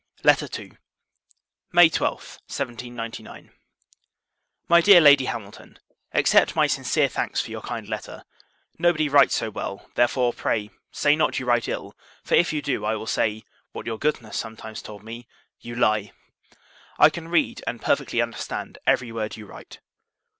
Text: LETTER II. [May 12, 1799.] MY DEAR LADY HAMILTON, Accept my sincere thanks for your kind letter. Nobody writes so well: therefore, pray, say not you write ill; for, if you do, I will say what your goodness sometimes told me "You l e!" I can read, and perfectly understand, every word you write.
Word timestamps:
LETTER 0.23 0.49
II. 0.59 0.71
[May 1.71 1.87
12, 1.87 2.11
1799.] 2.47 3.51
MY 4.67 4.81
DEAR 4.81 4.99
LADY 4.99 5.25
HAMILTON, 5.25 5.77
Accept 6.13 6.55
my 6.55 6.65
sincere 6.65 7.07
thanks 7.07 7.39
for 7.39 7.51
your 7.51 7.61
kind 7.61 7.87
letter. 7.87 8.23
Nobody 8.79 9.07
writes 9.07 9.35
so 9.35 9.51
well: 9.51 9.87
therefore, 9.93 10.33
pray, 10.33 10.71
say 10.91 11.15
not 11.15 11.37
you 11.39 11.45
write 11.45 11.67
ill; 11.67 11.95
for, 12.23 12.33
if 12.33 12.51
you 12.51 12.63
do, 12.63 12.83
I 12.83 12.95
will 12.95 13.05
say 13.05 13.43
what 13.73 13.85
your 13.85 13.99
goodness 13.99 14.35
sometimes 14.37 14.81
told 14.81 15.03
me 15.03 15.27
"You 15.59 15.75
l 15.79 15.95
e!" 15.97 16.11
I 16.97 17.11
can 17.11 17.27
read, 17.27 17.63
and 17.67 17.79
perfectly 17.79 18.23
understand, 18.23 18.79
every 18.87 19.11
word 19.11 19.37
you 19.37 19.45
write. 19.45 19.81